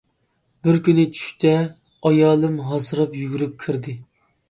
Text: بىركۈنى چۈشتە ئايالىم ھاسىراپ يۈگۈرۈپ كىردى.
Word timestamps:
بىركۈنى 0.67 1.05
چۈشتە 1.19 1.53
ئايالىم 2.09 2.59
ھاسىراپ 2.73 3.19
يۈگۈرۈپ 3.23 3.59
كىردى. 3.67 4.01